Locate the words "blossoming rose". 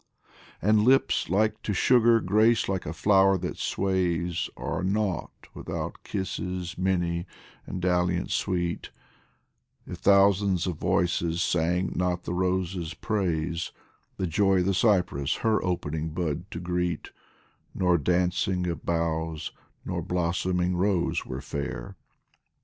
20.01-21.27